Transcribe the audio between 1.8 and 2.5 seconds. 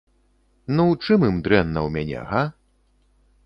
ў мяне, га?